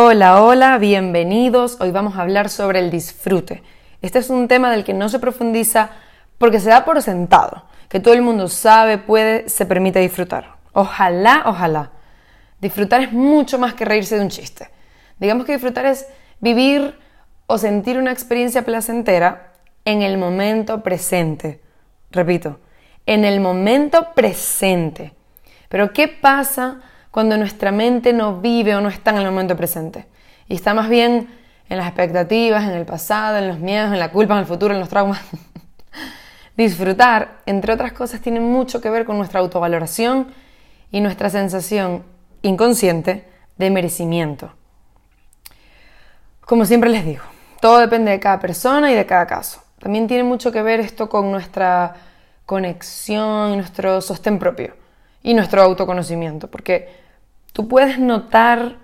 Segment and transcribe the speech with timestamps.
[0.00, 1.76] Hola, hola, bienvenidos.
[1.80, 3.64] Hoy vamos a hablar sobre el disfrute.
[4.00, 5.90] Este es un tema del que no se profundiza
[6.38, 10.54] porque se da por sentado, que todo el mundo sabe, puede, se permite disfrutar.
[10.72, 11.90] Ojalá, ojalá.
[12.60, 14.70] Disfrutar es mucho más que reírse de un chiste.
[15.18, 16.06] Digamos que disfrutar es
[16.38, 16.96] vivir
[17.48, 19.52] o sentir una experiencia placentera
[19.84, 21.60] en el momento presente.
[22.12, 22.60] Repito,
[23.04, 25.12] en el momento presente.
[25.68, 26.82] Pero ¿qué pasa
[27.18, 30.06] cuando nuestra mente no vive o no está en el momento presente?
[30.46, 31.28] Y está más bien
[31.68, 34.72] en las expectativas, en el pasado, en los miedos, en la culpa, en el futuro,
[34.72, 35.20] en los traumas.
[36.56, 40.28] Disfrutar, entre otras cosas, tiene mucho que ver con nuestra autovaloración
[40.92, 42.04] y nuestra sensación
[42.42, 44.52] inconsciente de merecimiento.
[46.42, 47.24] Como siempre les digo,
[47.60, 49.60] todo depende de cada persona y de cada caso.
[49.80, 51.96] También tiene mucho que ver esto con nuestra
[52.46, 54.76] conexión nuestro sostén propio
[55.24, 57.07] y nuestro autoconocimiento, porque
[57.58, 58.76] tú puedes notar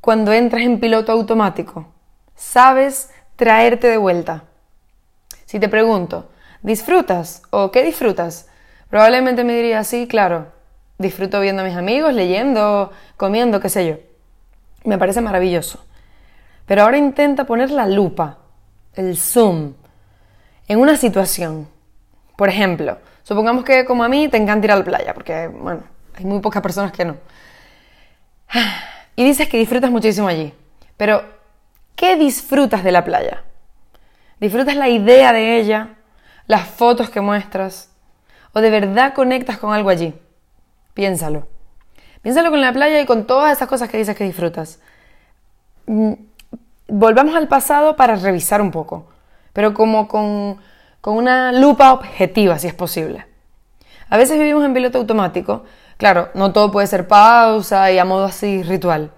[0.00, 1.92] cuando entras en piloto automático,
[2.34, 4.44] sabes traerte de vuelta.
[5.44, 6.30] Si te pregunto,
[6.62, 8.48] ¿disfrutas o qué disfrutas?
[8.88, 10.46] Probablemente me diría, sí, claro,
[10.96, 13.96] disfruto viendo a mis amigos, leyendo, comiendo, qué sé yo.
[14.84, 15.84] Me parece maravilloso.
[16.64, 18.38] Pero ahora intenta poner la lupa,
[18.94, 19.74] el zoom,
[20.66, 21.68] en una situación.
[22.36, 25.82] Por ejemplo, supongamos que como a mí te encanta ir a la playa, porque, bueno,
[26.14, 27.16] hay muy pocas personas que no.
[29.16, 30.52] Y dices que disfrutas muchísimo allí.
[30.96, 31.24] Pero,
[31.96, 33.44] ¿qué disfrutas de la playa?
[34.40, 35.94] ¿Disfrutas la idea de ella?
[36.46, 37.90] ¿Las fotos que muestras?
[38.52, 40.14] ¿O de verdad conectas con algo allí?
[40.94, 41.46] Piénsalo.
[42.22, 44.80] Piénsalo con la playa y con todas esas cosas que dices que disfrutas.
[45.86, 46.14] Mm,
[46.88, 49.06] volvamos al pasado para revisar un poco,
[49.52, 50.58] pero como con,
[51.00, 53.26] con una lupa objetiva, si es posible.
[54.08, 55.64] A veces vivimos en piloto automático.
[55.96, 59.10] Claro, no todo puede ser pausa y a modo así ritual.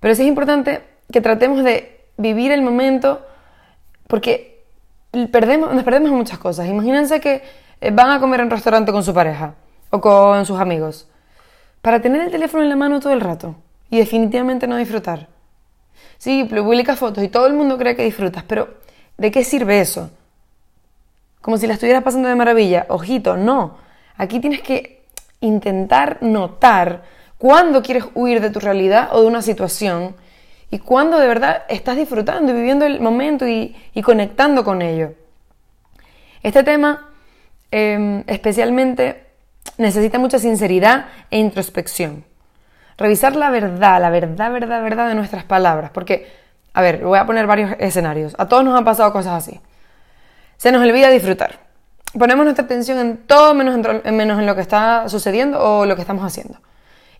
[0.00, 3.24] Pero sí es importante que tratemos de vivir el momento
[4.06, 4.64] porque
[5.30, 6.68] perdemos, nos perdemos muchas cosas.
[6.68, 7.42] Imagínense que
[7.80, 9.54] eh, van a comer en un restaurante con su pareja
[9.90, 11.08] o con sus amigos,
[11.82, 13.56] para tener el teléfono en la mano todo el rato
[13.90, 15.28] y definitivamente no disfrutar.
[16.16, 18.74] Sí, publicas fotos y todo el mundo cree que disfrutas, pero
[19.18, 20.10] ¿de qué sirve eso?
[21.42, 22.86] Como si la estuvieras pasando de maravilla.
[22.88, 23.76] Ojito, no.
[24.16, 25.01] Aquí tienes que
[25.42, 27.02] intentar notar
[27.36, 30.16] cuándo quieres huir de tu realidad o de una situación
[30.70, 35.12] y cuándo de verdad estás disfrutando y viviendo el momento y, conectando con ello.
[36.42, 37.10] Este tema
[37.70, 39.26] em, especialmente
[39.76, 42.24] necesita mucha sinceridad e introspección.
[42.96, 45.90] Revisar la verdad, la verdad, verdad, verdad de nuestras palabras.
[45.90, 46.30] Porque,
[46.72, 48.34] a ver, voy a poner varios escenarios.
[48.38, 49.60] A todos nos han pasado cosas así.
[50.56, 51.71] Se nos olvida disfrutar.
[52.18, 53.74] Ponemos nuestra atención en todo menos
[54.04, 56.58] en, menos en lo que está sucediendo o lo que estamos haciendo.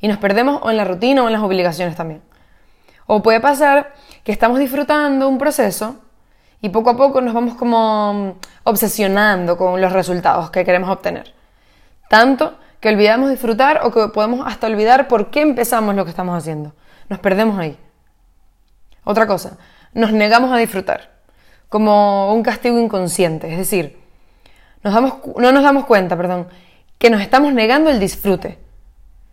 [0.00, 2.22] Y nos perdemos o en la rutina o en las obligaciones también.
[3.06, 3.94] O puede pasar
[4.24, 5.96] que estamos disfrutando un proceso
[6.60, 11.34] y poco a poco nos vamos como obsesionando con los resultados que queremos obtener.
[12.08, 16.36] Tanto que olvidamos disfrutar o que podemos hasta olvidar por qué empezamos lo que estamos
[16.36, 16.74] haciendo.
[17.08, 17.78] Nos perdemos ahí.
[19.04, 19.56] Otra cosa,
[19.94, 21.10] nos negamos a disfrutar,
[21.68, 24.01] como un castigo inconsciente, es decir,
[24.82, 26.48] no nos damos cuenta, perdón,
[26.98, 28.58] que nos estamos negando el disfrute.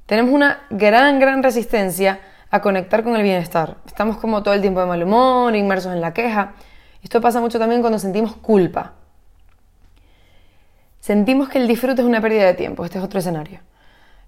[0.05, 3.77] Tenemos una gran, gran resistencia a conectar con el bienestar.
[3.85, 6.53] Estamos como todo el tiempo de mal humor, inmersos en la queja.
[7.03, 8.93] Esto pasa mucho también cuando sentimos culpa.
[10.99, 13.59] Sentimos que el disfrute es una pérdida de tiempo, este es otro escenario.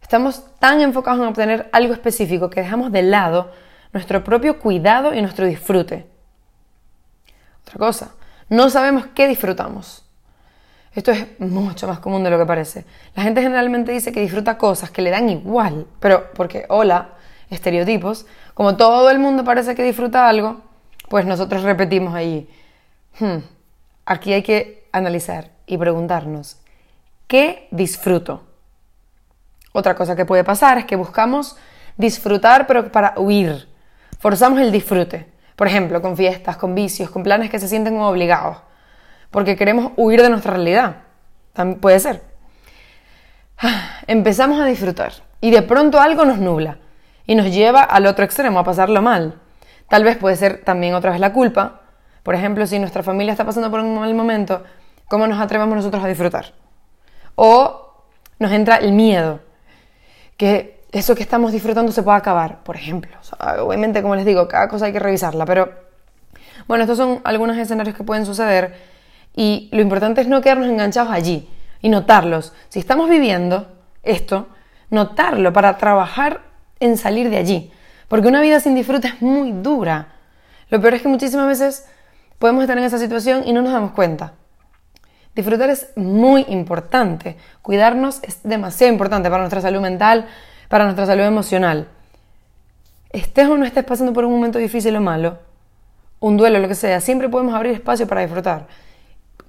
[0.01, 3.51] Estamos tan enfocados en obtener algo específico que dejamos de lado
[3.93, 6.07] nuestro propio cuidado y nuestro disfrute.
[7.63, 8.11] Otra cosa,
[8.49, 10.05] no sabemos qué disfrutamos.
[10.93, 12.85] Esto es mucho más común de lo que parece.
[13.15, 17.11] La gente generalmente dice que disfruta cosas que le dan igual, pero porque, hola,
[17.49, 20.61] estereotipos, como todo el mundo parece que disfruta algo,
[21.07, 22.49] pues nosotros repetimos ahí.
[23.19, 23.37] Hmm,
[24.05, 26.57] aquí hay que analizar y preguntarnos,
[27.27, 28.43] ¿qué disfruto?
[29.71, 31.55] Otra cosa que puede pasar es que buscamos
[31.95, 33.69] disfrutar pero para huir.
[34.19, 35.31] Forzamos el disfrute.
[35.55, 38.57] Por ejemplo, con fiestas, con vicios, con planes que se sienten obligados.
[39.31, 40.97] Porque queremos huir de nuestra realidad.
[41.53, 42.21] También puede ser.
[44.07, 46.77] Empezamos a disfrutar y de pronto algo nos nubla
[47.25, 49.39] y nos lleva al otro extremo, a pasarlo mal.
[49.89, 51.81] Tal vez puede ser también otra vez la culpa.
[52.23, 54.63] Por ejemplo, si nuestra familia está pasando por un mal momento,
[55.07, 56.53] ¿cómo nos atrevemos nosotros a disfrutar?
[57.35, 58.05] O
[58.39, 59.39] nos entra el miedo,
[60.37, 63.11] que eso que estamos disfrutando se pueda acabar, por ejemplo.
[63.59, 65.71] obviamente, como les digo, cada cosa hay que revisarla, pero
[66.67, 68.90] bueno, estos son algunos escenarios que pueden suceder
[69.35, 71.47] y lo importante es no quedarnos enganchados allí
[71.81, 72.53] y notarlos.
[72.69, 73.67] Si estamos viviendo
[74.03, 74.47] esto,
[74.89, 76.41] notarlo para trabajar
[76.79, 77.71] en salir de allí.
[78.07, 80.09] Porque una vida sin disfrute es muy dura.
[80.69, 81.85] Lo peor es que muchísimas veces
[82.39, 84.33] podemos estar en esa situación y no nos damos cuenta.
[85.33, 87.37] Disfrutar es muy importante.
[87.61, 90.27] Cuidarnos es demasiado importante para nuestra salud mental,
[90.67, 91.87] para nuestra salud emocional.
[93.11, 95.39] Estés o no estés pasando por un momento difícil o malo,
[96.19, 98.67] un duelo, lo que sea, siempre podemos abrir espacio para disfrutar.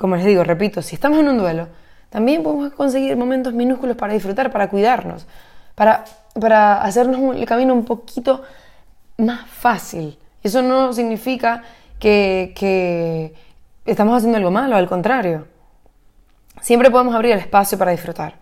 [0.02, 1.68] Como les digo, repito, si estamos en un duelo,
[2.10, 5.28] también podemos conseguir momentos minúsculos para disfrutar, para cuidarnos,
[5.76, 6.02] para,
[6.40, 8.42] para hacernos el camino un poquito
[9.18, 10.18] más fácil.
[10.42, 11.62] Eso no significa
[12.00, 13.32] que,
[13.86, 15.46] estamos haciendo algo malo, al contrario.
[16.60, 18.34] Siempre podemos abrir el espacio para disfrutar.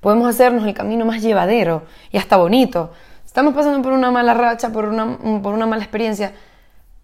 [0.00, 2.92] Podemos hacernos el camino más llevadero y hasta bonito.
[3.26, 6.32] Estamos pasando por una mala racha, por una, por una mala experiencia.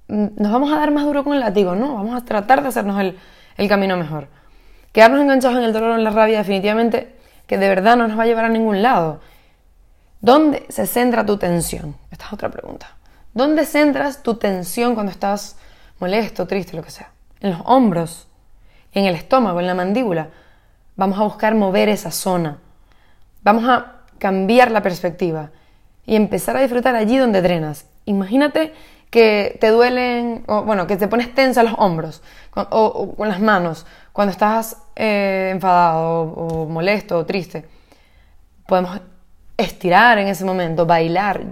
[0.09, 1.75] Mm, ¿Nos vamos a dar más duro con el látigo?
[1.75, 3.19] No, vamos a tratar de hacernos el,
[3.61, 4.29] el camino mejor.
[4.93, 7.15] Quedarnos enganchados en el dolor o en la rabia definitivamente
[7.47, 9.21] que de verdad no nos va a llevar a ningún lado.
[10.23, 11.95] ¿Dónde se centra tu tensión?
[12.11, 12.97] Esta es otra pregunta.
[13.35, 15.57] ¿Dónde centras tu tensión cuando estás
[15.99, 17.11] molesto, triste, lo que sea?
[17.41, 18.29] En los hombros,
[18.93, 20.29] en el estómago, en la mandíbula.
[20.97, 22.59] Vamos a buscar mover esa zona.
[23.43, 25.51] Vamos a cambiar la perspectiva
[26.07, 27.87] y empezar a disfrutar allí donde drenas.
[28.07, 28.73] Imagínate
[29.11, 32.23] que te duelen, o bueno, que te pones tensa los hombros
[32.55, 37.69] o, con las manos cuando estás eh, enfadado o, molesto o triste.
[38.67, 39.01] Podemos
[39.57, 41.43] estirar en ese momento, bailar,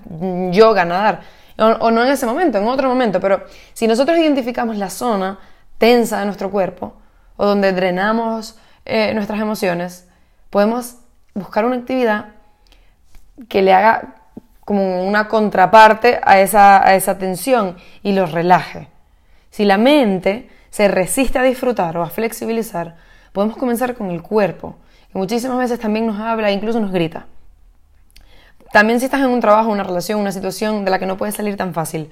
[0.50, 1.20] yoga, nadar.
[1.58, 3.20] O, o no en ese momento, en otro momento.
[3.20, 3.44] Pero
[3.74, 5.38] si nosotros identificamos la zona
[5.78, 6.94] tensa de nuestro cuerpo
[7.36, 10.08] o donde drenamos eh, nuestras emociones,
[10.50, 10.96] podemos
[11.34, 12.26] buscar una actividad
[13.48, 14.16] que le haga
[14.68, 18.88] como una contraparte a esa, tensión y los relaje.
[19.48, 22.96] Si la mente se resiste a disfrutar o a flexibilizar,
[23.32, 24.76] podemos comenzar con el cuerpo,
[25.10, 27.24] que muchísimas veces también nos habla e incluso nos grita.
[28.70, 31.36] También si estás en un trabajo, una relación, una situación de la que no puedes
[31.36, 32.10] salir tan fácil,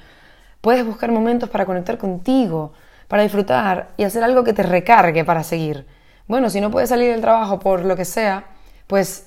[0.62, 2.72] puedes buscar momentos para conectar contigo,
[3.06, 5.86] para disfrutar y hacer algo que te recargue para seguir.
[6.26, 8.44] Bueno, si no puedes salir del trabajo por lo que sea,
[8.86, 9.26] pues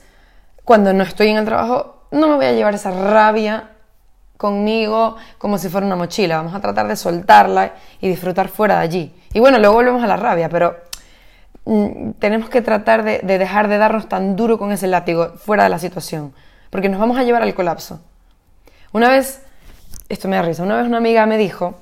[0.66, 3.70] cuando no estoy en el trabajo no me voy a llevar esa rabia
[4.38, 6.38] conmigo como si fuera una mochila.
[6.38, 9.14] Vamos a tratar de soltarla y disfrutar fuera de allí.
[9.34, 10.78] Y bueno, luego volvemos a la rabia, pero
[11.66, 15.64] mm, tenemos que tratar de, de dejar de darnos tan duro con ese látigo fuera
[15.64, 16.34] de la situación,
[16.70, 18.02] porque nos vamos a llevar al colapso.
[18.94, 19.44] Una vez,
[20.08, 21.76] esto me da risa, una vez una amiga me dijo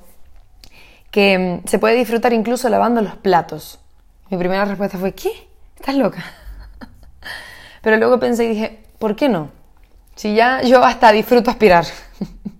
[1.10, 3.78] que mm, se puede disfrutar incluso lavando los platos.
[4.30, 5.30] Mi primera respuesta fue, ¿qué?
[5.76, 6.24] ¿Estás loca?
[7.82, 9.57] Pero luego pensé y dije, ¿por qué no?
[10.18, 11.84] Si ya yo hasta disfruto aspirar.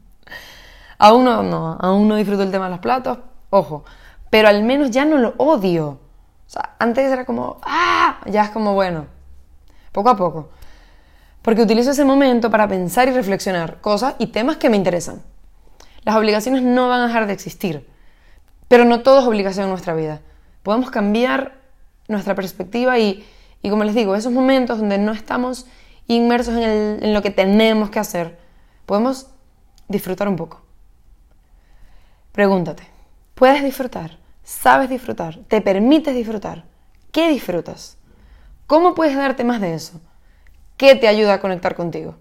[0.99, 3.19] aún no, no, aún no disfruto el tema de los platos,
[3.51, 3.85] ojo,
[4.31, 5.89] pero al menos ya no lo odio.
[5.89, 5.99] O
[6.47, 8.21] sea, antes era como, ¡ah!
[8.27, 9.07] Ya es como, bueno,
[9.91, 10.51] poco a poco.
[11.43, 15.21] Porque utilizo ese momento para pensar y reflexionar cosas y temas que me interesan.
[16.05, 17.89] Las obligaciones no van a dejar de existir,
[18.69, 20.21] pero no todo es obligación en nuestra vida.
[20.63, 21.55] Podemos cambiar
[22.07, 23.27] nuestra perspectiva y,
[23.69, 25.67] como les digo, esos momentos donde no estamos
[26.09, 28.39] inmersos en, lo que tenemos que hacer,
[28.87, 29.29] podemos
[29.87, 30.63] disfrutar un poco.
[32.33, 32.85] Pregúntate,
[33.35, 34.19] ¿puedes disfrutar?
[34.43, 35.39] ¿Sabes disfrutar?
[35.49, 36.65] ¿Te permites disfrutar?
[37.13, 37.99] ¿Qué disfrutas?
[38.67, 40.01] ¿Cómo puedes darte más de eso?
[40.77, 42.17] ¿Qué te ayuda a conectar contigo?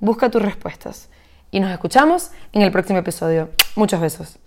[0.00, 1.08] Busca tus respuestas
[1.50, 3.50] y nos escuchamos en el próximo episodio.
[3.76, 4.41] Muchos besos.